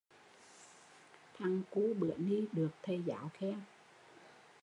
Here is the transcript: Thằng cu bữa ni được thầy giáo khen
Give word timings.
Thằng 1.33 1.61
cu 1.71 1.93
bữa 1.99 2.17
ni 2.17 2.45
được 2.53 2.69
thầy 2.83 3.01
giáo 3.05 3.31
khen 3.33 3.59